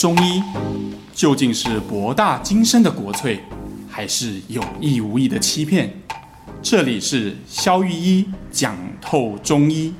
[0.00, 0.42] 中医
[1.12, 3.38] 究竟是博大精深的国粹，
[3.86, 5.92] 还是有意无意的欺骗？
[6.62, 9.92] 这里是肖玉一讲透中医。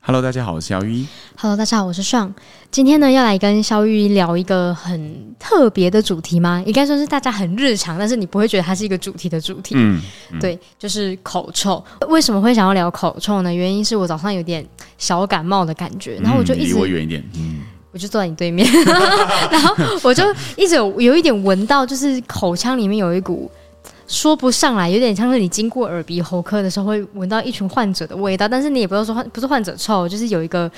[0.00, 1.06] Hello，大家好，我是肖玉一。
[1.36, 2.34] Hello，大家好，我是尚。
[2.70, 6.62] 今天呢，要来跟肖玉一聊一个很特别的主题吗？
[6.64, 9.74] 应该说是大家很日常，但是你不会觉得它是一个主题的主题。
[9.76, 10.00] 嗯，
[10.32, 11.84] 嗯对，就是口臭。
[12.08, 13.52] 为什么会想要聊口臭呢？
[13.52, 17.22] 原因是我早上有点小感冒的感觉，然后我就一直离我远一点。
[17.34, 17.55] 嗯，
[17.96, 18.70] 我就坐在你对面，
[19.50, 20.22] 然后我就
[20.54, 23.50] 一直有有一点闻到，就是口腔里面有一股
[24.06, 30.70] 说不上来，有点像是你经过耳鼻喉科的时候会闻到一群患者的味道，但是你也不要说患不是患者臭，就是有一个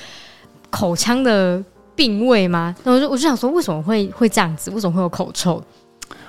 [0.71, 1.61] 口腔的。
[1.99, 2.73] 病味吗？
[2.85, 4.71] 那我就我就想说，为什么会会这样子？
[4.71, 5.61] 为什么会有口臭？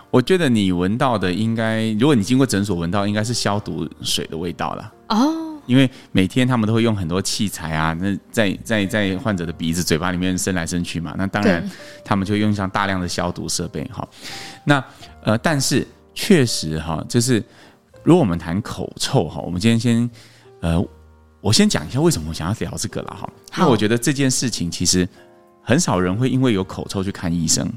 [0.10, 4.92] 我觉得你闻到的应该，如果你经过诊所闻到，应该是消毒水的味道了。
[5.10, 11.64] 哦，因为每天他们都会用很多器材啊，那在在在患者的鼻子、嘴巴里面伸来伸去嘛，那当然
[12.04, 13.84] 他们就用上大量的消毒设备。
[13.94, 14.08] 哈，
[14.66, 14.84] 那
[15.24, 17.44] 呃，但是确实哈，就是
[18.04, 20.10] 如果我们谈口臭哈，我们今天先
[20.60, 20.84] 呃，
[21.40, 25.08] 我先讲一下为什么我想要聊这个了哈，因为我觉得这件事情其实。
[25.62, 27.72] 很少人会因为有口臭去看医生，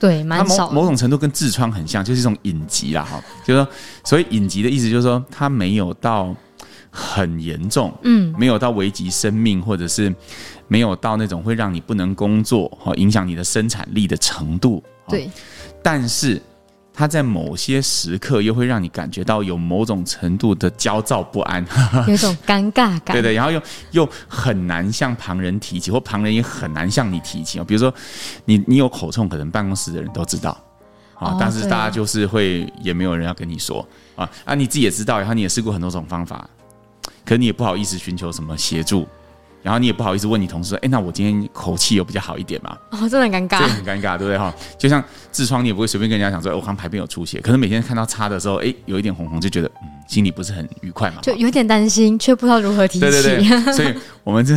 [0.00, 0.70] 对，蛮少。
[0.70, 3.22] 某某种程度跟痔疮很像，就是一种隐疾啦，哈。
[3.44, 3.72] 就是说，
[4.04, 6.34] 所以隐疾的意思，就是说它没有到
[6.96, 10.14] 很严重，嗯，没有到危及生命，或者是
[10.66, 15.30] 没有到那种会让你不能工作、哈，影响你的生产力的程度，对。
[15.82, 16.40] 但是。
[16.98, 21.62] 它在某些时刻又会让你感觉到有某种程度的焦躁不安，
[22.08, 23.12] 有种尴尬感。
[23.12, 27.62] 对对，然后又又很难向旁人提起，或旁人也很难向你提起。
[27.64, 27.92] 比如说，
[28.46, 30.52] 你你有口臭，可能办公室的人都知道
[31.16, 36.48] 啊，哦、但是大家就是会也没有人要跟你说啊啊，你自己也知道，然后你也试过很多种方法，
[37.26, 39.06] 可你也不好意思寻求什么协助。
[39.62, 42.78] 然后你也不好意思问你同事说，哎，那我今天口气有比较好一点吗？
[42.92, 44.54] 哦，真的很尴尬，很尴尬，对不对哈？
[44.78, 45.02] 就像
[45.32, 53.00] 痔疮，你也不会随便跟人家讲说，我好像排便有出血，可是每天看到擦的时候，哎，有一点红红，就觉得嗯，心里不是很愉快嘛，就有点担心，却不知道如何提起。
[53.00, 53.42] 对对对，
[53.74, 53.92] 所以
[54.22, 54.56] 我们这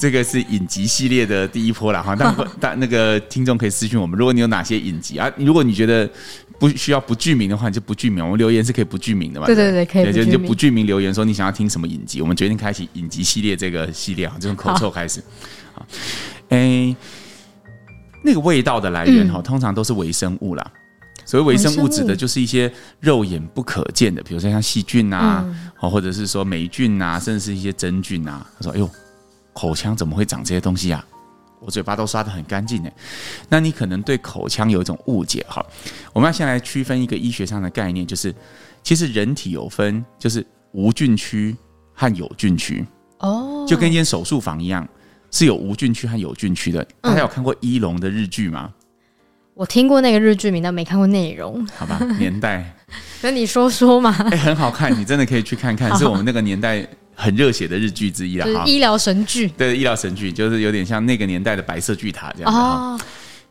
[0.00, 2.16] 这个是隐疾系列的第一波了哈。
[2.18, 6.10] 但但那个听众可以私讯我们，如果你有哪些隐疾啊，如果你觉得。
[6.58, 8.24] 不需要不具名的话，你就不具名。
[8.24, 9.46] 我们留言是可以不具名的嘛？
[9.46, 10.12] 对对对，可以。
[10.12, 15.22] 就你就不具名留言说你想要听什么影集，我们决定开启影集系列这个系列啊，就从口臭开始。
[15.74, 15.86] 好，
[16.50, 16.94] 哎，
[18.22, 20.70] 那个味道的来源哈，通常都是微生物啦。
[21.26, 25.44] 所谓微生物指的就是一些肉眼不可见的，比如说像细菌啊，
[25.76, 28.46] 或者是说霉菌啊，甚至是一些真菌啊。
[28.58, 28.90] 他说：“哎呦，
[29.54, 31.04] 口腔怎么会长这些东西啊？”
[31.64, 32.92] 我嘴巴都刷得很干净诶，
[33.48, 35.64] 那你可能对口腔有一种误解哈。
[36.12, 38.34] 我们要先来区分一个医学上的概念，就是
[38.82, 41.56] 其实人体有分，就是无菌区
[41.94, 42.84] 和有菌区
[43.20, 44.86] 哦，就跟一间手术房一样，
[45.30, 46.86] 是有无菌区和有菌区的。
[47.00, 48.70] 大家有看过一龙的日剧吗？
[49.54, 51.66] 我听过那个日剧名，但没看过内容。
[51.68, 52.76] 好吧，年代，
[53.22, 54.14] 那你说说嘛？
[54.30, 56.86] 哎，很好看，你真的可以去看看， 是我们那个年代。
[57.14, 63.00] 很热血的日剧之一了哈，医疗神剧，对，医疗神剧就是有点像那个年代的白色巨塔这样子哦。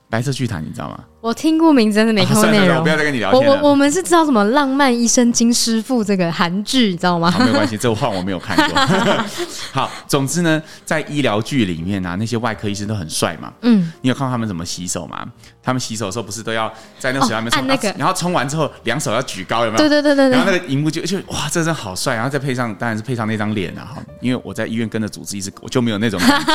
[0.09, 1.03] 白色巨塔你知道吗？
[1.23, 2.75] 我听过名字，真的没 看过内容。
[2.75, 3.49] 哦、我不要再跟你聊天了。
[3.49, 7.31] 我我我们是知道什么浪漫医生金师傅这个韩剧，你知道吗？
[7.31, 9.23] 好，没有 关系，这个话我没有看过。
[9.71, 13.53] 好，总之呢，在医疗剧里面啊，那些外科医生都很帅嘛。
[13.61, 15.25] 嗯，你有看到他们怎么洗手吗？
[15.65, 16.69] 他们洗手的时候不是都要
[16.99, 19.87] 在那个水里面冲、哦、那个，然后冲完之后两手要举高，有没有？
[19.87, 20.29] 对对对对。
[20.29, 24.03] 然后那个荧幕就就哇，这真好帅，然后再配上，当然是配上那张脸啊哈。
[24.19, 26.53] 因为我在医院跟着主治医师，我就没有那种感觉。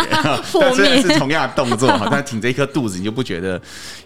[0.61, 3.59] 但虽然是同样的动作哈，但挺着一颗肚子，你就不觉得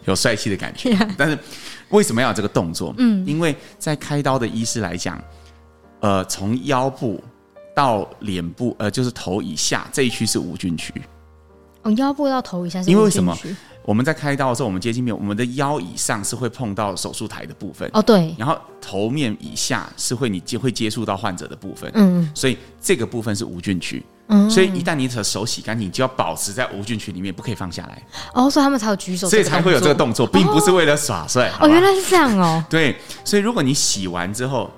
[0.04, 0.96] 有帅气的感觉。
[1.18, 1.38] 但是
[1.88, 2.94] 为什么要有这个动作？
[2.98, 5.22] 嗯，因为在开刀的医师来讲，
[6.00, 7.22] 呃，从腰部
[7.74, 10.92] 到脸部，呃，就是头以下这一区是无菌区。
[11.82, 12.92] 哦，腰部到头以下是无菌区。
[12.92, 13.36] 因为为什么？
[13.84, 17.90] 我们在开刀的时候，我们接近面，我们的腰以上是会碰到手术台的部分。
[17.92, 18.32] 哦，对。
[18.38, 21.90] 然后头面以下是会你接会接触到患者的部分。
[21.94, 22.30] 嗯。
[22.32, 24.00] 所以这个部分是无菌区。
[24.32, 28.02] 嗯，所以一旦你的手洗干净，你就要保持在无菌区里面，不可以放下来。
[28.32, 31.50] 哦，所以他们才有举手，所以才会有这个动作，并不是为了耍帅。
[31.60, 32.64] 哦，原来是这样哦。
[32.70, 34.70] 对，所以如果你洗完之后，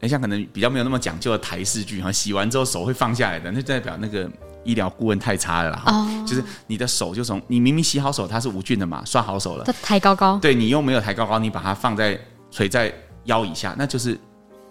[0.00, 4.28] 等一下可能比较没有那么讲究的台式剧哈，洗完之后手会放下来的，那代表那个
[4.64, 5.82] 医疗顾问太差了啦。
[5.86, 12.18] 哦，就是你的手就从你明明洗好手，它是无菌的嘛，刷好手了，它抬高高，对你又没有抬高高，你把它放在
[12.50, 12.92] 垂在
[13.24, 14.18] 腰以下，那就是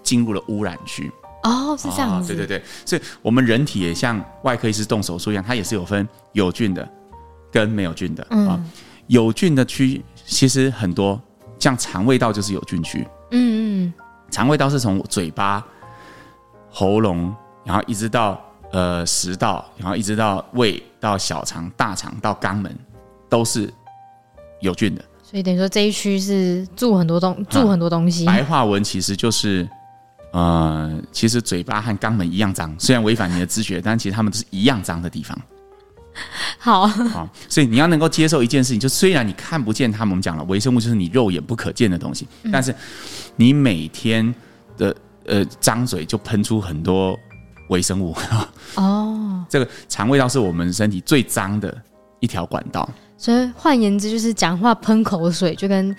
[0.01, 1.12] 进入了污染区。
[1.44, 2.34] 哦，是这样子。
[2.34, 6.88] 哦，对对对，所以我们人体也像外科医师动手术一样，它也是有分有菌的
[7.51, 8.28] 跟没有菌的啊。
[8.31, 8.72] 嗯，
[9.07, 11.22] 有菌的区其实很多，
[11.60, 13.07] 像肠胃道就是有菌区。
[13.31, 13.94] 嗯嗯，
[14.31, 15.66] 肠胃道是从嘴巴、
[16.69, 18.42] 喉咙，然后一直到
[18.72, 22.75] 呃食道，然后一直到胃到小肠、大肠到肛门。
[23.30, 23.68] 都是
[24.62, 25.04] 有菌的。
[25.24, 28.28] 所以等于说这一区是住很多东住很多东西。
[28.28, 29.68] 白话文其实就是，
[30.33, 35.39] 呃，其实嘴巴和肛门一样脏，虽然违反你的知觉，但其实他们都是一样脏的地方。
[36.57, 42.74] 好，好，所以你要能够接受一件事情，就虽然你看不见他们，我们讲了微生物就是你肉眼不可见的东西，嗯、但是
[43.35, 44.33] 你每天
[44.75, 44.95] 的
[45.27, 47.15] 呃张嘴就喷出很多
[47.69, 48.15] 微生物。
[48.74, 51.79] 哦， 这个肠胃道是我们身体最脏的
[52.19, 52.89] 一条管道。
[53.15, 55.95] 所以换言之，就是讲话喷口水，就跟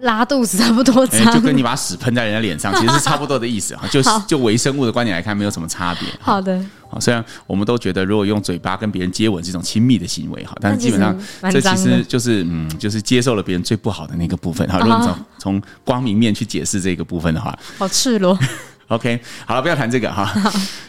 [0.00, 3.82] 拉肚子差不多就跟你把屎喷在人家脸上，其实是差不多的意思啊。
[3.90, 6.08] 就就微生物的观点来看，没有什么差别。
[6.20, 11.16] 好的，好，虽然我们都觉得，如果用嘴巴跟别人接吻是一种亲密的行为哈，但是基本上
[11.50, 14.78] 这其实就是嗯，就是接受了别人最不好的那个部分哈。
[14.78, 18.38] 如果从从光明面去解释这个部分的话，好赤裸。
[18.88, 20.32] OK，好了，不要谈这个哈。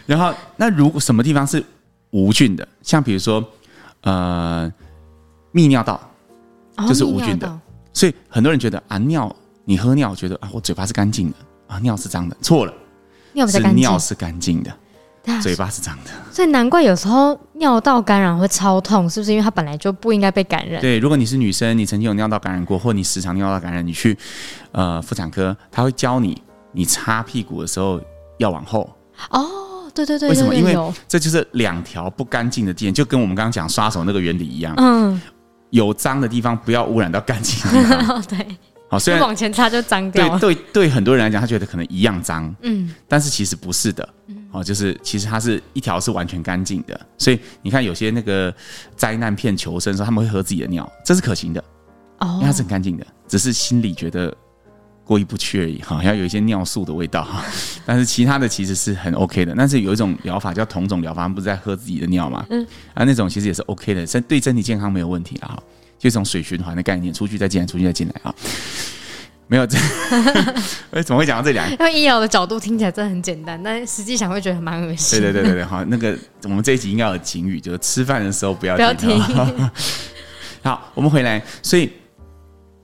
[0.06, 1.64] 然后，那如果什么地方是
[2.10, 3.44] 无菌的，像比如说
[4.02, 4.72] 呃。
[5.54, 6.00] 泌尿道
[6.88, 7.60] 就是无菌的，哦、
[7.92, 9.34] 所以很多人觉得啊，尿
[9.64, 11.36] 你喝尿觉得啊，我嘴巴是干净的
[11.66, 12.72] 啊，尿是脏的，错了，
[13.32, 14.72] 尿是尿是干净的，
[15.40, 19.30] 嘴巴是脏的，所以难怪有时候尿道感染会超痛，是不是？
[19.30, 20.80] 因为它本来就不应该被感染。
[20.80, 24.16] 对，如果你是女生，你曾经有尿道感染过，或你时常尿道感染，你去
[24.72, 26.42] 呃妇产科，他会教你，
[26.72, 28.00] 你擦屁股的时候
[28.38, 28.90] 要往后。
[29.30, 29.48] 哦，
[29.94, 30.54] 对对对，为什么？
[30.54, 34.74] 因为这就是两条不干净的线，就跟我们刚刚讲刷手那个原理一样。
[34.78, 35.20] 嗯。
[35.72, 38.22] 有脏的地方不要污染到干净的地方。
[38.28, 38.46] 对，
[38.88, 40.38] 好，虽然往前擦就脏掉。
[40.38, 44.08] 对对对，很多人来讲，他觉得可能一样脏，嗯，但是其实不是的。
[44.52, 47.00] 哦，就是其实它是一条是完全干净的。
[47.16, 48.54] 所以你看，有些那个
[48.94, 51.64] 灾难片求生的时候，他们会喝自己的尿，这是可行的。
[52.18, 54.36] 哦，因为它是很干净的，只是心里觉得
[55.04, 55.78] 过意不去而已。
[55.82, 57.44] 哈，要有一些尿素的味道哈，
[57.84, 59.54] 但是其他的其实是很 OK 的。
[59.56, 62.44] 但是有一种疗法叫同种疗法，他们不是在喝自己的尿吗？
[62.50, 65.58] 嗯，啊，那种其实也是 OK 的，身对身体健康没有问题啊。
[65.98, 68.34] 就这种水循环的概念，出去再进来，出去再进来啊，
[69.46, 69.78] 没有这，
[70.90, 71.70] 哎，怎么会讲到这两？
[71.70, 75.20] 因为医疗的角度听起来真的很简单，但实际上会觉得蛮恶心。
[75.20, 79.16] 对对对对对，好，那个我们这一集应该有警语，就是吃饭的时候不要不要听。
[80.64, 81.88] 好，我们回来，所以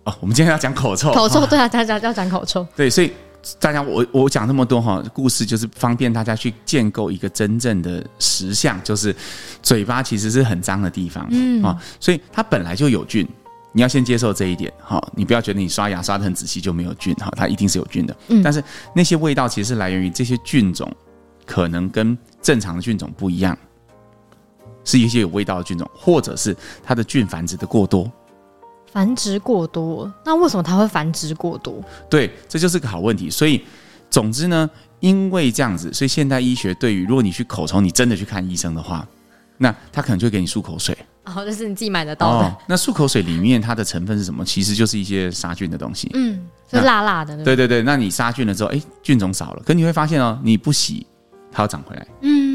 [0.08, 3.12] 哦，我们今天要讲口臭，口臭对啊，大家要讲口臭，对，所以。
[3.60, 9.14] 大家，我我讲这么多哈，故事就是方便大家去建构一个真正的实像，就是
[9.62, 11.62] 嘴巴其实是很脏的地方，嗯。
[11.62, 13.26] 啊，所以它本来就有菌，
[13.72, 14.70] 你要先接受这一点。
[14.82, 18.62] 哈，你不要觉得你刷牙刷的很仔细就没有菌哈，它一定是有菌的，嗯，但是
[18.92, 20.92] 那些味道其实是来源于这些菌种
[21.46, 23.56] 可能跟正常的菌种不一样，
[24.84, 28.10] 是一些有味道的菌种，或者是它的菌繁殖的过多。
[28.92, 31.82] 繁殖过多，那为什么它会繁殖过多？
[32.08, 33.28] 对，这就是个好问题。
[33.28, 33.62] 所以，
[34.10, 34.68] 总之呢，
[35.00, 39.06] 因为这样子，所以现代医学对于如果你去口臭，你真的去看医生的话，
[39.58, 40.96] 那他可能就会给你漱口水。
[41.28, 42.46] 哦，这是你自己买得到的。
[42.46, 44.42] 哦，那漱口水里面它的成分是什么？
[44.42, 46.10] 其实就是一些杀菌的东西。
[46.14, 46.40] 嗯，
[46.70, 47.36] 是辣辣的。
[47.44, 51.06] 对对对，那你杀菌了之后，哎，菌种少了，可你会发现哦，你不洗，
[51.52, 52.06] 它要长回来。
[52.22, 52.47] 嗯。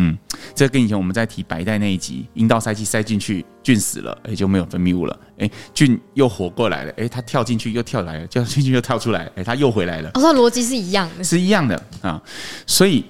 [0.00, 0.16] 嗯，
[0.54, 10.10] 这跟以前我们在提白带那一集，阴道塞剂塞进去，菌死了，哎，就没有分泌物了，哎，菌又活过来了，哎，它跳进去又跳来了，跳进去又跳出来，哎，它又回来了。
[10.10, 12.22] 哦，它逻辑是一样的，是一样的啊。
[12.64, 13.04] 所以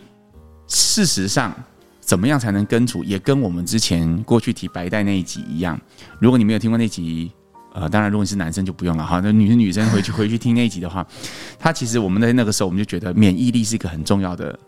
[0.67, 1.55] 事实上，
[2.01, 5.79] 怎么样才能根除，也跟我们之前过去提白带那一集一样。
[6.19, 7.31] 如果你没有听过那集，
[7.75, 9.21] 呃，当然如果你是男生就不用了哈。
[9.23, 11.07] 那女生女生回去回去听那一集的话，
[11.59, 14.59] 它其实我们在那个时候我们就觉得免疫力是一个很重要的。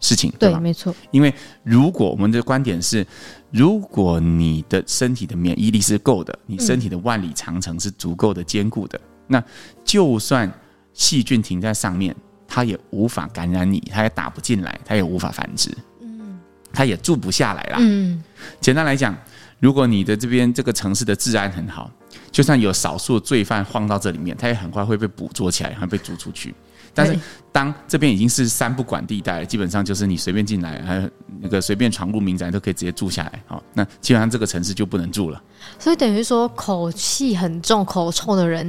[0.00, 0.60] 事情对吧？
[0.60, 0.94] 没错。
[1.10, 3.06] 因为如果我们的观点是，
[3.50, 9.44] 如果你的身体的免疫力是够的，你身体的万里长城是足够的坚固的，嗯、那
[9.84, 10.52] 就算
[10.92, 12.14] 细菌停在上面，
[12.46, 16.38] 它也无法感染你，它也打不进来，它也无法繁殖，嗯，
[16.72, 17.78] 它也住不下来啦。
[17.80, 18.22] 嗯，
[18.60, 19.16] 简单来讲，
[19.60, 21.90] 如果你的这边这个城市的治安很好，
[22.30, 26.54] 就算有少数罪犯晃到这里面，它也很快会被捕捉起来，然后被逐出去。
[26.96, 27.20] 但是，
[27.52, 31.10] 当这边已经是三不管地带，基本上就是你随便进来，还有
[31.42, 33.42] 那个随便闯入民宅都可以直接住下来。
[33.46, 35.42] 好，那基本上这个城市就不能住了。
[35.78, 38.66] 所以等于说，口气很重、口臭的人，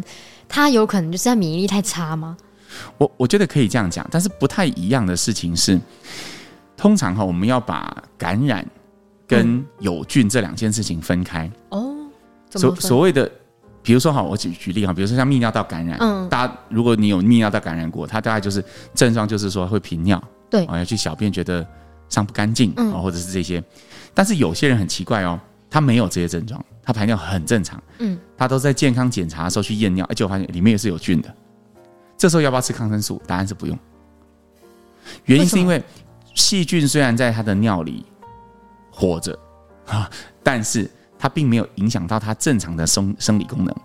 [0.49, 2.35] 他有可能就是他免疫力太差吗？
[2.97, 5.79] 我我觉得可以这样讲，但是不太一样的事情是，
[6.75, 8.65] 通常哈，我们要把感染
[9.25, 11.49] 跟有菌这两件事情分开。
[11.69, 11.95] 哦，
[12.51, 13.31] 所所谓的。
[13.87, 18.61] 比如说哈，我举举例哈，比如说像泌尿道感染，嗯，大家如果你有泌尿道感染过，它大概就是
[18.93, 21.65] 症状就是说会频尿，对，啊要去小便觉得
[22.09, 23.63] 上不干净，啊或者是这些，
[24.13, 25.39] 但是有些人很奇怪哦，
[25.69, 31.33] 他没有这些症状，他排尿很正常，嗯，他都在健康检查的时候去验尿，而且我发现里面也是有菌的，
[32.17, 33.21] 这时候要不要吃抗生素？
[33.25, 33.79] 答案是不用，
[35.23, 35.81] 原因是因为
[36.35, 38.05] 细菌虽然在他的尿里
[38.91, 39.39] 活着
[39.85, 40.11] 啊，
[40.43, 40.91] 但是。
[41.17, 43.75] 它并没有影响到它正常的生生理功能。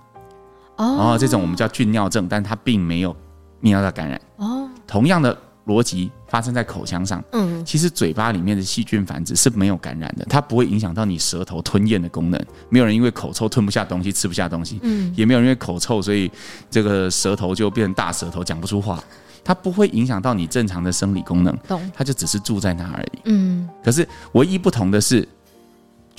[0.76, 3.12] 哦，这种我们叫菌尿症，但它并没有
[3.60, 4.20] 泌尿道感染。
[4.36, 5.36] 哦，同样的
[5.66, 7.22] 逻辑发生在口腔上。
[7.32, 12.40] 嗯，其实嘴巴里面的细菌繁殖是没有感染的，它不会影响到你舌头吞咽的功能。
[12.68, 14.80] 没有人因为口臭吞不下东西、吃不下东西。
[14.82, 16.30] 嗯，也没有人因为口臭所以
[16.70, 19.02] 这个舌头就变成大舌头讲不出话。
[19.44, 21.56] 它不会影响到你正常的生理功能。
[21.68, 21.80] 懂。
[21.94, 23.18] 它就只是住在那而已。
[23.24, 25.28] 嗯，可是唯一不同的是，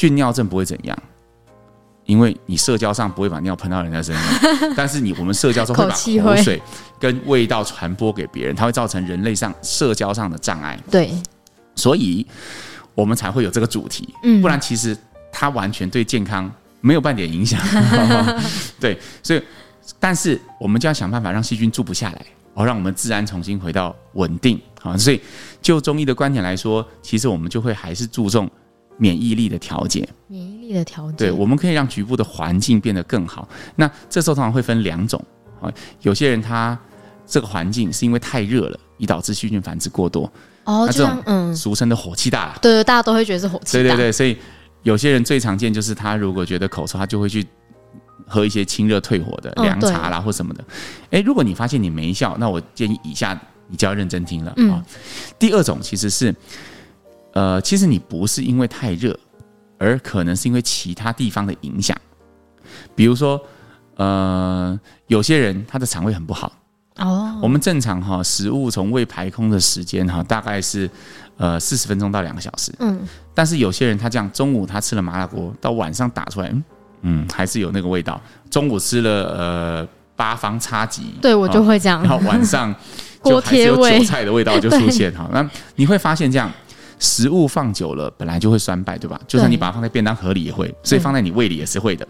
[0.04, 0.98] 菌尿症不会怎样。
[2.06, 6.62] 因为你社交上不会把尿喷到人家身上，但是你我们社交中会 把口水
[7.00, 10.78] 跟味道传播给别人，它会造成人类上社交上的障碍。
[10.92, 11.14] 对，
[11.76, 12.28] 所以
[12.94, 14.14] 我们才会有这个主题。
[14.24, 14.98] 嗯，不然其实
[15.32, 17.58] 它完全对健康没有半点影响。
[18.82, 19.42] 对，所以
[19.98, 24.60] 但是我们就要想办法让细菌住不下来，哦，让我们自然重新回到稳定。
[24.82, 25.22] 好，所以
[25.62, 28.52] 就中医的观点来说，其实我们就会还是注重。
[28.98, 33.48] 免疫力的调节，免疫力的调节，对，我们可以让局部的环境变得更好。
[33.76, 35.22] 那这时候通常会分两种
[35.60, 35.72] 啊，
[36.02, 36.78] 有些人他
[37.26, 40.32] 这个环境是因为太热了，以导致细菌繁殖过多。
[40.66, 43.84] 哦，那这种嗯，俗称的火气大，对对，大家都会觉得是火气大。
[43.84, 44.38] 对对对，所以
[44.84, 47.46] 有些人最常见就是他如果觉得口臭，他就会去
[48.28, 50.64] 喝一些清热退火的凉茶啦或什么的。
[51.10, 54.56] 哎，如果你发现你没效，那我建议以下你就要认真听了啊。
[54.58, 54.84] 嗯，
[55.38, 56.34] 第二种其实是。
[57.34, 59.18] 呃，其实你不是因为太热，
[59.78, 61.98] 而可能是因为其他地方的影响。
[62.96, 63.42] 比如说，
[63.96, 66.52] 呃，有些人他的肠胃很不好
[66.98, 67.40] 哦。
[67.42, 70.90] 我们正常哈，食物从胃排空的时间哈，大概是
[71.38, 72.74] 呃四十分钟到两个小时。
[72.80, 73.08] 嗯。
[73.34, 76.64] 但是有些人他这样，中午他吃了麻辣锅，到晚上打出来，嗯
[77.02, 78.22] 嗯，还是有那个味道。
[78.50, 82.02] 中午吃了呃八方叉戟，对我就会这样。
[82.04, 82.74] 然后晚上
[83.26, 85.28] 就还是有韭菜的味道就出现哈。
[85.34, 86.52] 那你会发现这样。
[87.04, 89.20] 食物放久了本来就会酸败，对吧？
[89.28, 92.08] 就算你把它放在便当盒里也会，所以放在你胃里也是会的。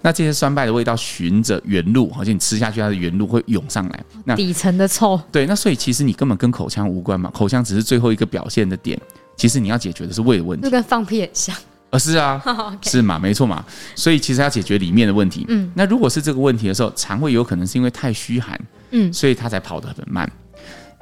[0.00, 4.04] 那这些酸败的味道循着原路，好像你吃下去它的原路会涌上来。
[4.24, 5.44] 那底层的臭，对。
[5.44, 8.98] 那所以其实你根本跟口腔无关嘛，口腔只是最后一个表现的点。
[9.36, 11.54] 其实你要解决的是胃的问题，就跟放屁很像。
[11.90, 12.42] 呃，是啊，
[12.80, 13.62] 是嘛，没错嘛。
[13.94, 15.44] 所以其实要解决里面的问题。
[15.48, 15.70] 嗯。
[15.74, 18.58] 那如果是这个问题的时候，肠胃有可能是因为太虚寒，
[18.92, 20.30] 嗯，所以它才跑得很慢。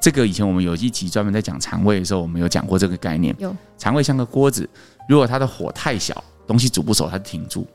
[0.00, 3.34] 这个以前我们有一集专门在讲肠胃的时候，我们有讲过这个概念。
[3.38, 4.68] 有肠胃像个锅子，
[5.08, 7.66] 如果它的火太小，东西煮不熟，它就停住，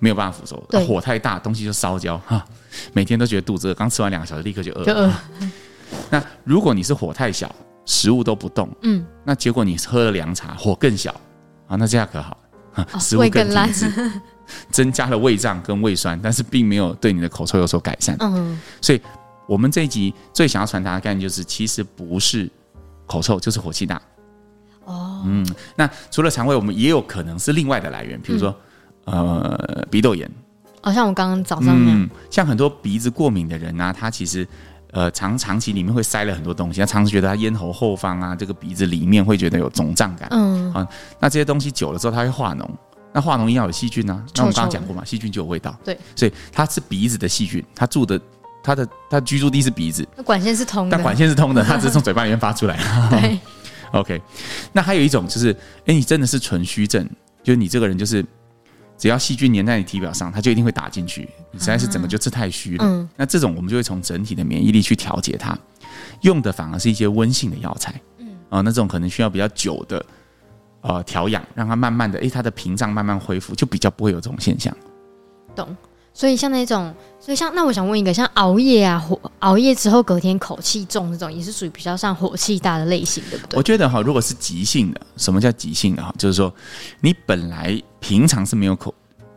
[0.00, 0.64] 没有办法煮熟。
[0.70, 2.42] 对，火太大，东西就烧焦哈。
[2.94, 4.84] 每天都觉得肚子饿，刚吃完两个小时，立刻就饿。
[4.84, 5.12] 就饿。
[6.10, 11.12] 那如果你是火太小，食物都不动，嗯，那结果你喝了凉茶，火更小
[11.66, 12.36] 啊，那这样可好，
[12.98, 14.10] 食物更停止，
[14.70, 18.16] 增加了胃胀跟胃酸，但是并没有对你的口臭有所改善。
[18.20, 19.00] 嗯，所以。
[19.48, 22.48] 我们这一集最想要传达的概念就是，其实不是
[23.06, 24.00] 口臭，就是火气大。
[24.84, 28.54] 哦，嗯，那除了肠胃，我们也有可能是另外的来源，比如说，
[29.06, 30.30] 嗯、呃，鼻窦炎。
[30.82, 34.46] 哦，像我刚刚早上，嗯，像很多鼻子过敏的人啊，他其实
[34.92, 40.28] 呃长长期里面会塞了很多东西，他常常觉得他咽喉后方啊，这个鼻子里面会觉得有肿胀感。
[40.30, 40.86] 嗯，啊，
[41.18, 42.68] 那这些东西久了之后，它会化脓，
[43.14, 44.22] 那化脓一样有细菌啊。
[44.34, 45.74] 那我们刚刚讲过嘛，细菌就有味道。
[45.82, 48.20] 对，所以它是鼻子的细菌，它住的。
[48.62, 52.76] 他的他居住地是鼻子，那管线是通的，但管线是通的，他只是从 嘴巴里面发出来。
[53.10, 53.38] 对，
[53.92, 54.20] OK。
[54.72, 55.52] 那还有一种就是，
[55.86, 57.08] 哎，你真的是纯虚症，
[57.42, 58.24] 就是你这个人就是，
[58.96, 61.28] 只要细菌粘在你体表上，它就一定会打进去。
[61.50, 62.84] 你实在是整个就是太虚了。
[62.84, 63.08] 嗯。
[63.16, 65.56] 那这种我们就会从整体的免疫力去调节它，
[66.22, 67.94] 用的反而是一些温性的药材。
[68.18, 68.28] 嗯。
[68.50, 70.04] 啊，那这种可能需要比较久的
[70.82, 74.74] 呃调养，让它慢慢的，哎，它的屏障慢慢恢复，就比较不会有这种现象。
[75.54, 75.74] 懂。
[76.18, 83.56] 所以像那种，所以像那我想问一个，像熬夜啊，火熬夜之后隔天口气重这种，也是属于比较像火气大的类型，对不对？
[83.56, 86.12] 我觉得哈，如果是急性的，什么叫急性的哈？
[86.18, 86.52] 就是说
[87.00, 88.92] 你本来平常是没有口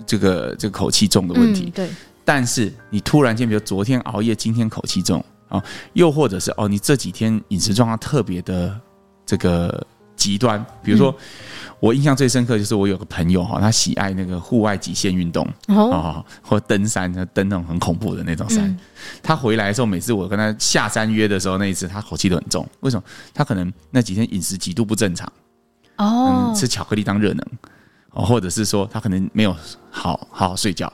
[0.08, 1.90] 这个这个口气重的问题，嗯、对。
[2.26, 8.76] 但是你突然间，比如昨天熬夜，今天口气重啊，又或者是哦，你这几天饮食状况特别的
[9.24, 9.86] 这个
[10.22, 11.12] 极端，比如说。
[11.12, 11.16] 嗯
[11.82, 18.66] 我印象最深刻就是我有个朋友哈，他喜爱那个户外极限运动哦，或登山，登那种很恐怖的那种山。
[18.66, 18.78] 嗯、
[19.24, 22.64] 他回来的时候，每次我跟他下山约的时候，那一次他口气都很重。
[22.82, 23.04] 为什么？
[23.34, 25.28] 他可能那几天饮食极度不正常
[25.98, 27.44] 哦、嗯，吃巧克力当热能
[28.12, 29.52] 哦，或者是说他可能没有
[29.90, 30.94] 好好好睡觉。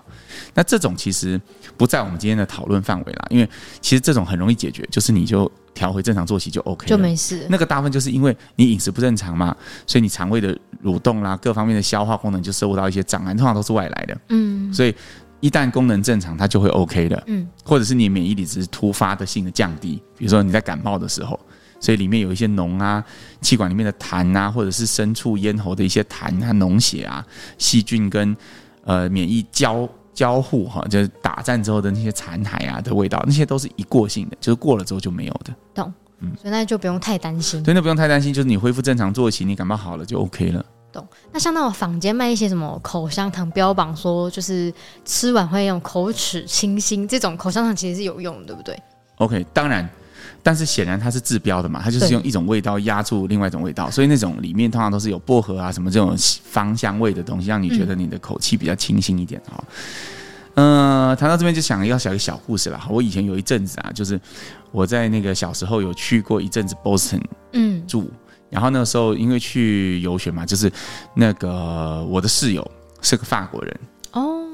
[0.54, 1.40] 那这种其实
[1.76, 3.50] 不在我们今天的讨论范围啦，因为
[3.82, 7.46] 其实这种很容易解决，就是你就调回正常作息就 OK，就没事。
[7.50, 14.18] 那个大部分就是因为你饮食不正常嘛，所以你肠胃的蠕动啦，各方面的消化功能就受到一些障碍，通常都是外来的。
[14.30, 14.94] 嗯，所以
[15.40, 17.24] 一旦功能正常，它就会 OK 的。
[17.28, 21.40] 嗯，或者是你免疫力只是突发的性的降低，比如说你在感冒的时候，
[21.80, 23.04] 所以里面有一些脓啊，
[23.42, 27.26] 气管里面的痰啊，或者是深处咽喉的一些痰啊、脓血啊、
[27.58, 28.36] 细菌跟。
[28.84, 29.86] 呃免疫交
[30.18, 35.54] 交互哈，就是打战之后的那些残骸啊的味道，那些都是一过性的，就是过了之后就没有的。
[35.76, 37.62] 懂，嗯，所以那就不用太担心。
[37.62, 40.66] 对，那不用太担心，就是你恢复正常作息，你感冒好了就 OK 了。
[40.92, 41.08] 懂。
[41.32, 44.74] 那像那种坊间卖一些什么口香糖，标榜说就是
[45.06, 48.76] 吃完会用口齿清新，这种口香糖其实是有用的，对不对
[49.18, 49.88] ？OK，当然。
[50.48, 59.62] 但是显然它是治标的嘛，它就是用一种味道压住另外一种味道，所以那种里面通常都是有薄荷啊什么这种芳香味的东西，让你觉得你的口气比较清新一点啊。
[60.54, 62.82] 嗯，谈、呃、到这边就想要小一个小故事了。
[62.90, 64.18] 我以前有一阵子啊，就是
[64.72, 68.10] 我在那个小时候有去过一阵子 Boston 嗯住，
[68.50, 70.72] 然后那个时候因为去游学嘛，就是
[71.14, 72.66] 那个我的室友
[73.02, 73.80] 是个法国人
[74.14, 74.48] 哦，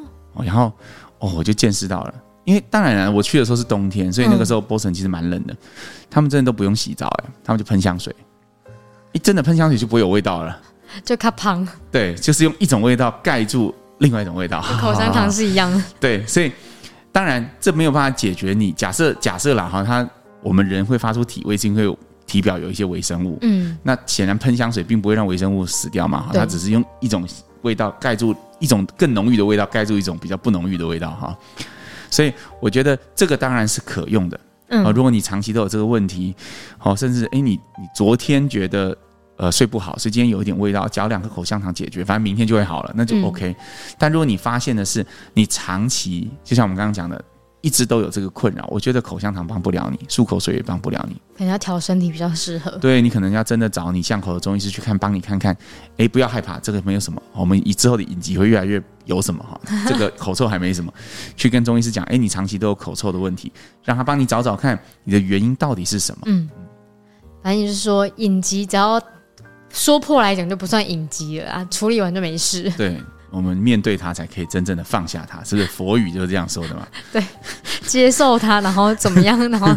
[0.43, 0.73] 然后
[1.19, 2.13] 哦我就见识到了。
[2.45, 5.55] 因为当然了，我去的时候是冬天，所以那个时候波士顿其实蛮冷的。
[6.09, 8.13] 他们真的都不用洗澡哎，他们就喷香水。
[9.13, 10.59] 一真的喷香水就不会有味道了，
[11.05, 11.67] 就卡胖。
[11.91, 14.61] 对，就是用一种味道盖住另外一种味道。
[14.81, 15.83] 口香糖是一样的。
[15.99, 16.51] 对，所以
[17.11, 18.71] 当然这没有办法解决你。
[18.71, 20.07] 假设假设啦哈，它
[20.41, 23.37] 我们人会发出体味，是因为体表有一些微生物。
[23.41, 23.77] 嗯。
[23.83, 27.27] 那显然喷香水并不会让微生物死掉嘛，它只是用一种
[27.61, 31.37] 味道盖住一种更浓郁的味道，盖住一种比较不浓郁的味道哈。
[32.13, 36.35] 所以我觉得这个当然是可用的，嗯，如果你长期都有这个问题，
[36.79, 38.95] 哦，甚至哎，你你昨天觉得
[39.37, 43.55] 呃睡不好，所以今天有一点味道，嚼两颗口香糖解决，反正明天就会好了，那就 OK。
[43.97, 47.19] 但如果你发现的是你长期，就像我们刚刚讲的。
[47.63, 52.69] 一直都有这个困扰，我觉得口香糖帮不了你，漱口水也帮不了你，可能要调身体比较适合。
[52.71, 55.55] 对，你可能要真的找你巷口的中医师去看，帮你看看。
[55.95, 57.23] 哎，不要害怕，这个没有什么。
[57.31, 60.93] 我们以之后的影集会越来越有什么哈， 这个口臭还没什么，
[61.37, 62.03] 去跟中医师讲。
[62.07, 63.49] 哎，你长期都有口臭的问题，
[63.81, 66.23] 让他帮你找找看你的原因到底是什么。
[66.25, 66.49] 嗯，
[67.41, 69.01] 反正就是说，影集只要
[69.69, 72.69] 说破来讲就不算影集了啊，处理完就没事。
[72.71, 73.01] 对。
[73.33, 75.67] 我们面对它，才可以真正的放下它，是不是？
[75.67, 76.87] 佛语就是这样说的嘛？
[77.11, 77.23] 对，
[77.87, 79.67] 接受它，然后怎么样，然后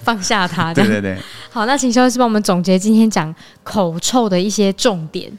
[0.00, 0.72] 放下它。
[0.72, 1.18] 对对对。
[1.50, 5.30] 好，那请肖律师帮我们总结今天讲口臭的一些重点。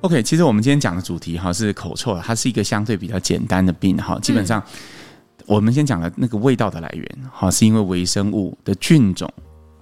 [0.00, 4.18] OK，其实我们今天讲的主题哈是口臭，它是一个相对比较简单的病哈。
[4.20, 4.60] 基本上，
[5.46, 9.32] 我们先讲了那个味道的来源哈，是因为微生物的菌种。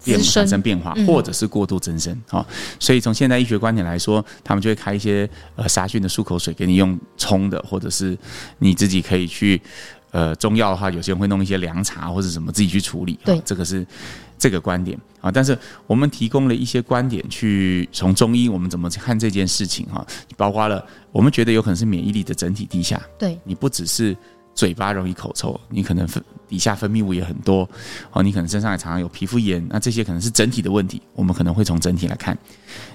[0.06, 8.16] 变产生变化，或者是过度增生，啊、嗯，所以从现代医学观点来说，他们就会开一些呃杀菌的漱口水给你用冲的，或者是
[8.58, 9.60] 你自己可以去
[10.12, 13.86] 呃中药的话，有些人会弄一些凉茶或者什么自己去处理，对，这个是
[14.38, 15.30] 这个观点啊。
[15.30, 24.16] 但是我们提供了一些观点，去从中医我们怎么看这件事情哈，包括了我们觉得有可能是免疫力的整体低下，对，你不只是。
[24.56, 27.68] 嘴巴容易口臭，你可能分底下分泌物也很多，
[28.12, 32.36] 哦，你可能身上也常常有皮肤炎，那这些可能是整体的问题，我们可能会从整体来看。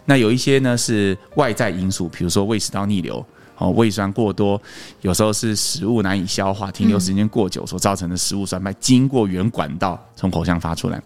[0.06, 3.26] 那有一些呢是外在因素，比如说胃食道逆流，
[3.58, 4.62] 哦，胃酸过多，
[5.02, 11.02] 有时候是食物难以消化，停留时间过久所造成的食物酸败，经过原管道从口腔发出来。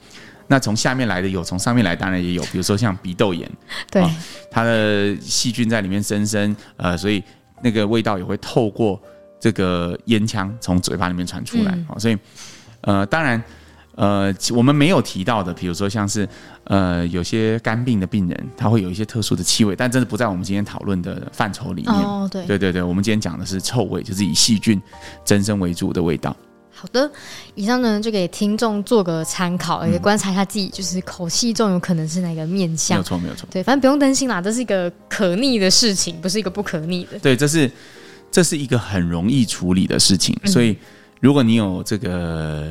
[0.48, 3.52] 那从下面来的有，从上面来当然也有，比如说像鼻窦炎，
[3.90, 4.12] 对，哦，
[4.52, 7.24] 它的细菌在里面生生，呃，所以
[7.64, 9.02] 那个味道也会透过。
[9.46, 12.18] 这个烟枪从嘴巴里面传出来，嗯、所以，
[12.82, 13.40] 呃，当然，
[13.94, 16.28] 呃，我们没有提到的，比如说像是，
[16.64, 21.94] 呃，有些肝病的病人，他会有一些特殊的气味，但真的不在我们今天讨论的范畴里面。
[21.94, 24.82] 哦，对，对对对，我们今天讲的是臭味，就是以细菌
[25.24, 26.36] 增生为主的味道。
[26.74, 27.08] 好的，
[27.54, 32.98] 以上呢就给听众做个参考，也观察一下自己，就是口气重有可能是哪个面相。
[32.98, 33.48] 没有错，没有错。
[33.52, 37.20] 对，反正不用担心啦，这是一个可逆的事情，不是一个不可逆的。
[37.20, 37.70] 对，这是。
[38.36, 40.78] 这是一个很容易处理的事情，所以
[41.22, 42.70] 如果你有这个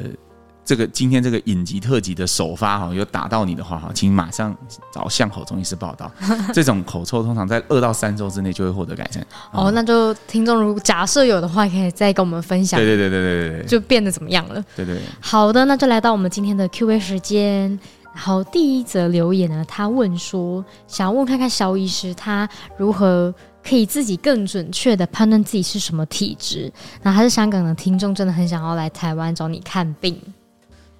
[0.62, 4.55] 这个今天这个影集特辑的首发哈，有打到你的话哈，请马上
[4.92, 6.12] 找巷口中医师报道。
[6.53, 9.27] 这种口臭通常在二到三周之内就会获得改善。
[9.53, 12.79] 哦，那就听众如果假设有的话，可以再跟我们分享。
[12.79, 14.62] 对对对对对对对，就变得怎么样了？
[14.77, 15.03] 对对，對。
[15.18, 17.70] 好的，那就来到我们今天的 Q&A 时间。
[18.14, 22.46] 然后第一则留言呢，他问说，想要问看看肖医师他
[22.77, 23.35] 如何。
[23.66, 26.70] 可以自己更准确的判断自己是什么体质。
[27.03, 30.20] 那还是香港的听众，真的很想要来台湾找你看病。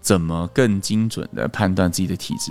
[0.01, 2.51] 怎么更精准的判断自己的体质？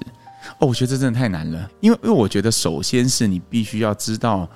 [0.60, 1.70] 哦，我觉得这真的太难了。
[1.82, 4.48] 因为，因为我觉得首先是你必须要知道，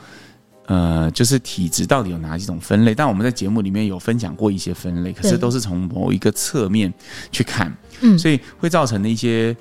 [0.65, 2.93] 呃，就是体质到底有哪几种分类。
[2.93, 6.93] 但我们在节目里面有分享过一些分类，可是都是从某一个侧面
[7.31, 9.55] 去看，嗯，所以会造成的一些。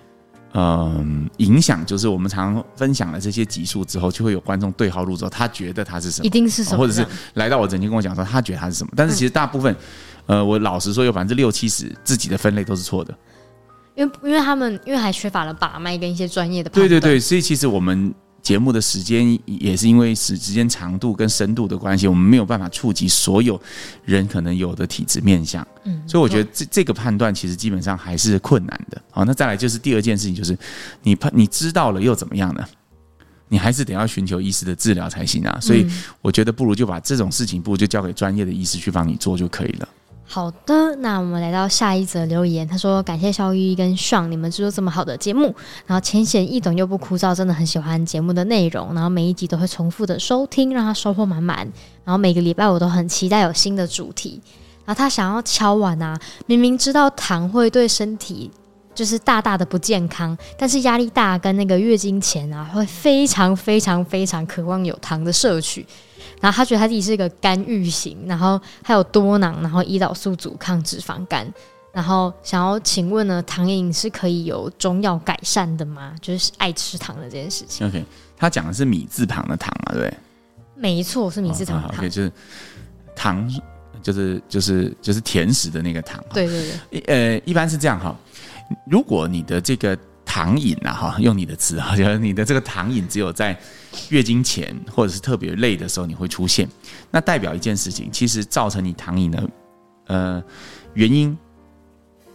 [0.59, 8.91] 嗯，影响就是我们常分享了这些集数之后，就会有观众对号入座，他觉得他是什么，一定是什么，或者是来到我诊间跟我讲说他觉得他是什么。
[8.97, 9.71] 但是其实大部分，
[10.29, 13.15] 嗯、呃，我老实说，有百分之六七十自己的分类都是错的，
[13.97, 16.71] 因为因为他们因为还缺乏了把脉跟一些专业的。
[16.71, 18.15] 对对对，所以其实我们
[18.47, 23.61] 节目的时间也是因为时时间长度跟深度的关系，我们没有办法触及所有
[24.05, 25.67] 人可能有的体质面相。
[25.83, 29.03] 嗯，所以我觉得这这个判断其实基本上还是困难的。
[29.11, 30.57] 好，那再来就是第二件事情，就是
[31.03, 32.65] 你判你知道了又怎么样呢？
[33.49, 35.59] 你还是得要寻求医师的治疗才行啊。
[35.61, 35.85] 所以
[36.23, 39.89] 我觉得不如就把这种事情，不如就交给专业的医师去帮你做就可以了。
[40.29, 42.67] 好的，那我们来到下一则留言。
[42.67, 45.55] 他说：“感谢肖玉跟爽你们制作这么好的节目，
[45.87, 48.93] 然后浅显易懂又不枯燥，真的很喜欢节目的内容。
[48.93, 51.59] 然后每一集都会重复的收听，让他收获满满。
[52.05, 54.41] 然后每个礼拜我都很期待有新的主题。
[54.85, 58.51] 然后他想要敲碗啊，明明知道糖会对身体
[58.97, 65.87] 就是大大的不健康，但是压力大跟那个月经前啊，会非常非常非常渴望有糖的摄取。”
[66.41, 71.47] 然后他觉得他自己是一个肝郁型，然后还有多囊，然后胰岛素阻抗脂肪肝，
[71.93, 76.15] 然后想要请问呢，糖瘾是可以有中药改善的吗？
[76.21, 77.87] 就是爱吃糖的这件事情。
[77.87, 78.05] OK，
[78.37, 80.13] 他讲的是米字旁的糖啊，对？
[80.75, 81.97] 没错，是米字旁的糖。
[81.97, 82.33] 哦、OK，就是
[83.15, 83.51] 糖，
[84.03, 86.23] 就是就是就是甜食的那个糖。
[86.33, 87.01] 对对对。
[87.07, 88.15] 呃，一般是这样哈，
[88.87, 89.97] 如果你的这个。
[90.37, 93.59] 糖瘾啊，哈，用你的词啊， 就是你的这个糖瘾只有在
[94.11, 96.69] 月经前或者是特别累的时候你会出现，
[97.11, 99.51] 那代表一件事情，其实造成你糖瘾的
[100.09, 100.45] 呃
[100.93, 101.35] 原因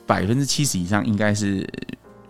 [0.08, 1.70] 百分之七十以上应该是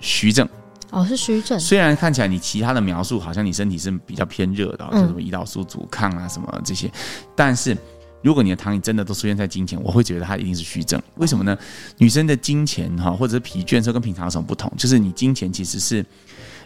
[0.02, 0.46] 虚症
[0.90, 1.58] 哦，是虚症。
[1.58, 6.92] 虽然看起来你其他的描述好像你身体是比较偏热的，就什么胰岛素阻抗啊什么这些，
[7.34, 7.78] 但是。
[8.22, 11.02] 如果你的糖瘾真的都出现在金钱，我会觉得它一定是虚症。
[11.16, 11.58] 为什么呢？
[11.98, 14.72] 女生的金钱哈，或者是疲倦的时候跟平常有什么不同？
[14.78, 16.06] 就是你金钱其实是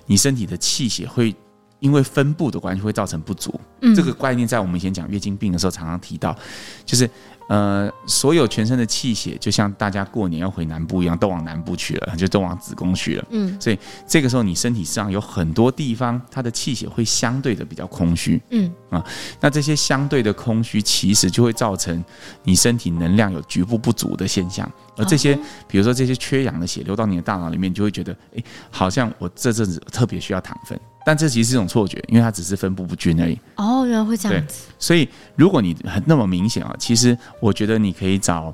[0.06, 1.36] 你身体的气血会
[1.80, 3.54] 因为分布的关系会造成不足。
[3.82, 6.38] 嗯，这个概念在我们以前讲月经病的时候常常提到，
[6.86, 7.10] 就是。
[7.48, 13.26] 呃，所有全身的气血就像大家过年要回南部一样，都往南部去了， 就都往子宫去了。
[13.30, 13.78] 嗯，所以
[14.08, 18.42] 这个时候你身体上有很多地方，它的气血会相对的比较空虚。
[18.50, 19.06] 嗯啊，
[19.40, 22.04] 那这些相对的空虚，其实就会造成
[22.44, 24.70] 你身体能量有局部不足的现象。
[24.98, 30.80] 而这些，比如说这些缺氧的血流到你的大脑里面，你就会觉得，哎，好像我这阵子特别需要糖分。
[31.06, 33.40] 但这其实是一种错觉，因为它只是分布不均而已。
[33.58, 34.66] 哦，原来会这样子。
[34.80, 38.52] 所以，如果你很那么明显啊，其实我觉得你可以找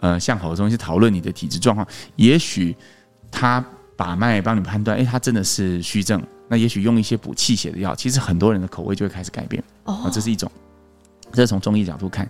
[0.00, 1.86] 呃向好的中医去讨论你的体质状况。
[2.16, 2.74] 也许
[3.30, 3.62] 他
[3.94, 6.20] 把脉帮你判断，哎，他真的是虚症。
[6.48, 9.62] 那也许用一些补气血的药，其实很多人的口味就会开始改变。
[9.84, 10.50] 哦，这是一种。
[11.32, 12.28] 这是从中医角度看，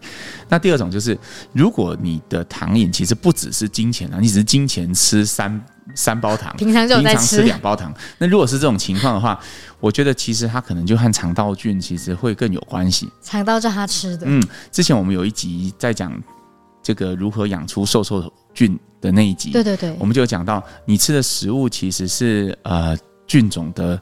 [0.48, 1.18] 那第二种就是，
[1.52, 5.60] 如果你的糖瘾其实不只是金钱啊，你只是金钱吃三
[5.94, 9.38] 三包糖，平常就在吃两包糖，那如果是这种情况的话，
[9.80, 13.10] 我觉得其实它可能就和肠道菌其实会更有关系。
[13.20, 14.26] 肠道叫他吃的。
[14.26, 16.12] 嗯，之前我们有一集在讲
[16.82, 24.00] 这个如何养出瘦瘦菌的那一集，对对对，我们就有讲到，你吃的食物其实是呃菌种的。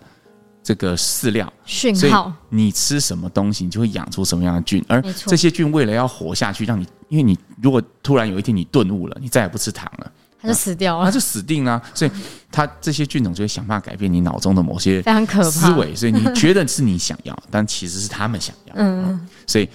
[0.71, 4.81] 这个饲料讯号，你吃什么东西，你就会养出什么样的菌。
[4.87, 11.83] 而这些菌为了要活下去，让你，因为你如果突然有一天你顿悟了，你再也不吃糖了，它就死掉了，它就死定了。
[11.93, 12.11] 所以，
[12.53, 15.93] 它这些菌种就会想办法改变你脑中的某些非常可怕思维。
[15.93, 18.75] 所以你觉得是你想要， 但其实是他们想要。
[18.77, 19.69] 嗯，所以，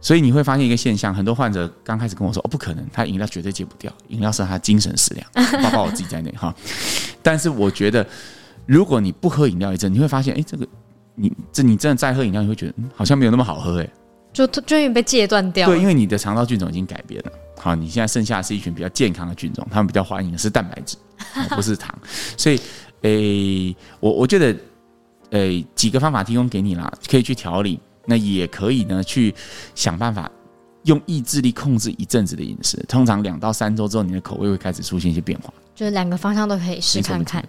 [0.00, 6.52] 所以你会发现一个现象，很多患者刚开始跟我说：“哦，不可能，他饮料绝对戒不掉，饮料是他精神食粮，包括我自己在内哈。”
[7.22, 8.04] 但是我觉得。
[8.68, 10.68] 如果你不喝饮料一阵，你会发现，哎，这个
[11.14, 13.90] 你这你真的再喝饮料，你会觉得、嗯、好像没有那么好喝，哎，
[14.30, 15.66] 就就因为被戒断掉。
[15.66, 17.32] 对，因为你的肠道菌种已经改变了。
[17.56, 20.98] 好，你现在剩下的是一群比较健康的菌种，他们比较欢迎的是蛋白质，
[21.56, 21.98] 不是糖。
[22.36, 22.60] 所以，
[23.00, 24.54] 诶，我我觉得，
[25.30, 29.34] 诶，几个方法提供给你啦，可以去调理，那也可以呢去
[29.74, 30.30] 想办法
[30.84, 32.76] 用意志力控制一阵子的饮食。
[32.86, 35.50] 通常两到三周之后，你的口味会开始出现一些变化。
[35.74, 37.42] 就是两个方向都可以试看看。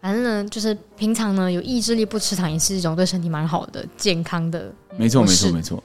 [0.00, 4.72] 反正呢，就是平常呢，有意志力不吃糖也是一种对身体蛮好的、健康的。
[4.96, 5.82] 没错，没错，没错。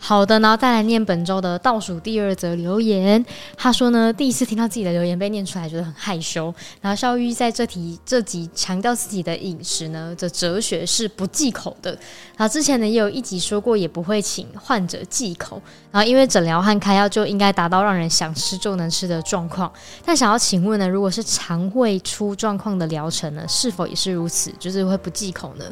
[0.00, 3.22] 好的，然后再来念本周的倒数第二则留言。
[3.56, 6.54] 他说呢，第一次听到自己的留言被念出来，觉得很害羞。
[6.80, 11.90] 然后肖玉在这题这集强调自己的饮食呢的哲学是不忌口的。
[12.36, 15.60] 然后之前呢也有一集说过，也不会请患者忌口。
[15.90, 19.70] 然后因为诊疗和开药就应该达到让人想吃就能吃的状况。
[20.04, 25.64] 但想要请问呢，如果是肠胃出状况的疗程呢，是否也是如此，就是会不忌口呢？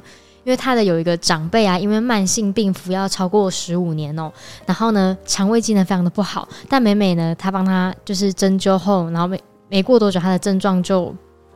[0.46, 4.32] 因为他的有一个长辈啊，因为慢性病服药超过十五年哦，
[4.64, 6.48] 然后呢，肠胃机能非常的不好。
[6.68, 11.12] 但每每呢，他帮他就是针灸后，然后没没过多久，他的症状就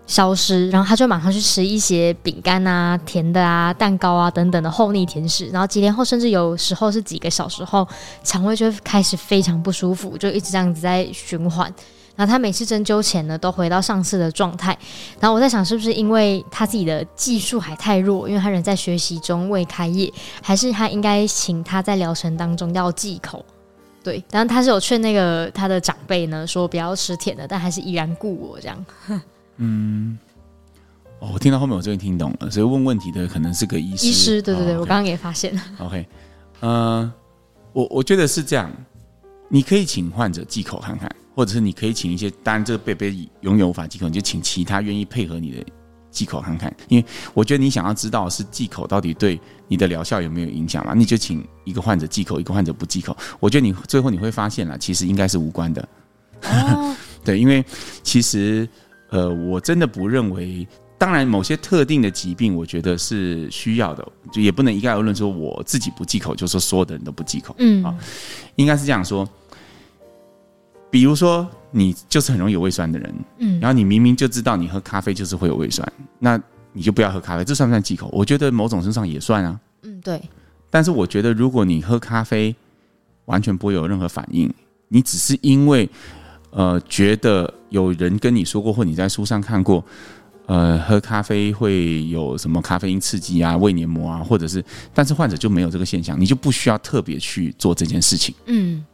[0.08, 5.46] 消失，然后他就马上去吃一些饼干啊、甜的啊、蛋糕啊等等的厚腻甜食。
[5.50, 7.86] 然后几天后，甚至有时候是几个小时后，
[8.24, 11.72] 肠胃就会开始非常不舒服，就一直这样子在循环。
[12.20, 14.76] 然他每次针灸前呢，都回到上次的状态。
[15.18, 23.44] 然后我在想，是不是因为他自己的技术还太弱，因为他人在学习中未开业，还是他应该请他在疗程当中要忌口？
[24.02, 28.86] 对，然后他是有劝那个他的长辈呢，说不要吃甜的，但还是依然顾我这样。
[29.56, 30.18] 嗯。
[31.20, 34.06] 哦，我听到后面我终于听懂了，所以问问题的可能是个医师。
[34.06, 35.62] 医师，对对对，哦 okay、我刚刚也发现了。
[35.80, 36.06] OK，
[36.60, 37.12] 呃，
[37.74, 38.72] 我我觉得是这样，
[39.46, 45.64] 你可以请患者忌口看看，或者是你可以请一些，当然这个贝贝永远无法忌口，你就请其他愿意配合你的
[46.10, 46.74] 忌口看看。
[46.88, 50.94] 因为我觉得你想要知道是忌口到底对你的疗效有没有影响嘛？
[50.94, 53.16] 你就请一个患者忌口，一个患者不忌口。
[53.38, 55.88] 我觉得你最后你会发现了，其实应该是无关的。
[56.42, 57.64] 哦，对，因为
[58.02, 58.68] 其实
[59.10, 60.66] 呃，我真的不认为。
[60.98, 67.56] 当然，某些特定的疾病，我觉得是需要的，就也不能一概而论说我自己不忌口，就说所有的人都不忌口。
[67.58, 67.96] 嗯，啊，
[68.56, 69.26] 应该是这样说。
[70.90, 76.40] 比如说，你就是很容易有胃酸的人，嗯，然后你明明就知道你喝咖啡就是会有胃酸，那
[76.72, 78.08] 你就不要喝咖啡，这算不算忌口？
[78.12, 79.60] 我觉得某种程度上也算啊。
[79.82, 80.20] 嗯，对。
[80.68, 82.54] 但是我觉得，如果你喝咖啡
[83.24, 84.52] 完全不会有任何反应，
[84.88, 85.88] 你只是因为
[86.50, 89.84] 呃觉得有人跟你说过，或你在书上看过。
[90.46, 98.34] 呃，喝咖啡会有什么咖啡因刺激啊、胃黏膜啊，或者是，但是患者就没有这个现象，你就不需要特别去做这件事情。
[98.46, 98.84] 嗯，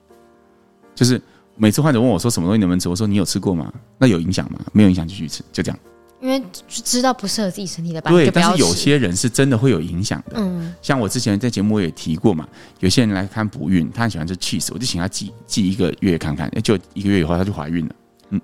[0.95, 1.19] 就是
[1.57, 3.73] 每次患者问我说什么东西能不能吃，我说你有吃过吗？
[3.99, 4.61] 那有影响吗？
[4.73, 5.79] 没有影响就去吃，就这样。
[6.19, 10.37] 因为知道不适合自己身体的吧，对，但是有些人是真的会有影响的。
[10.37, 12.49] 嗯，像我之前在节目也提过嘛，
[12.81, 17.95] 有些人来看不孕，他很喜欢吃 cheese，我就请他记记一个月看看，就一个月以后他就怀孕了。
[18.31, 18.41] 嗯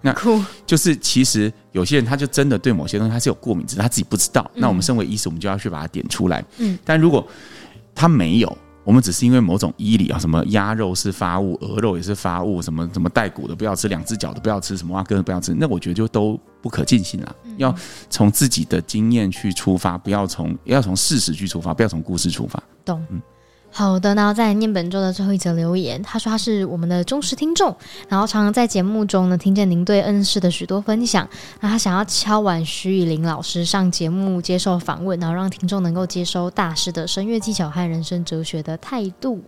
[0.00, 0.14] 那
[0.64, 4.48] 就是其实有些人他就真的对某些东西他是有过敏，只是他自己不知道。
[4.54, 6.44] 那我们身为医师，我们就要去把它点出来。
[6.58, 7.26] 嗯，但如果
[7.94, 8.58] 他没有，
[8.88, 17.36] 我们只是因为某种医理啊，什么鸭肉是发物，鹅肉也是发物，什么什么带骨的不要吃，两只脚的不要吃，什么蛙哥的不要吃，那我觉得就都不可尽信了。
[17.58, 17.74] 要
[18.08, 22.62] 从自己的经验去出发，不要从要从事实去出发，不要从故事出发。
[22.82, 23.04] 懂。
[23.10, 23.20] 嗯。
[23.70, 26.02] 好的，然后再念本周的最后一则留言。
[26.02, 27.74] 他说他是我们的忠实听众，
[28.08, 31.28] 然后常常在节目中呢听见您对恩师的许多分享。
[31.60, 39.40] 那他想要敲碗徐以林老师上节目接受访问，然后让听众能够接收大师的声乐技巧和人生哲学的态度。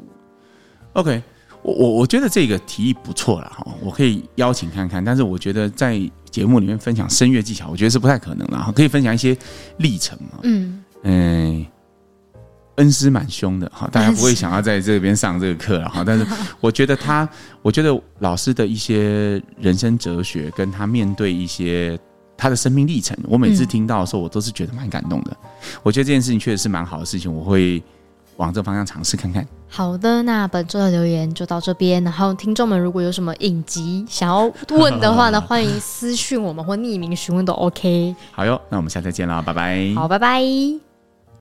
[0.92, 1.22] OK，
[1.62, 5.04] 我我我觉得这个提议不错了哈，我可以邀请看看。
[5.04, 5.98] 但是我觉得在
[6.30, 8.72] 节目里面分享声乐技巧，我觉得是不太可能了。
[8.76, 9.36] 可以分享一些
[9.78, 10.38] 历程嘛？
[10.42, 11.66] 嗯嗯。
[12.76, 16.02] 恩师蛮凶的哈，大家不会想要在这边上这个课了哈。
[16.06, 16.26] 但是
[16.60, 17.28] 我觉得他，
[17.62, 21.98] 我觉得老师的一些人生哲学，跟他面对一些
[22.36, 25.36] 他的生命历程，我每次听到的时候，我都是觉得蛮感动的。
[25.82, 27.82] 我觉得这件事情确实是蛮好的事情，我会
[28.36, 29.46] 往这方向尝试看看。
[29.68, 32.02] 好的，那本周的留言就到这边。
[32.02, 38.16] 然后听众们如果有什么影集想要问的话呢， 欢迎私讯我们或匿名询问都 OK。
[38.32, 39.92] 好哟，那我们下次见啦，拜拜。
[39.94, 40.89] 好，拜拜。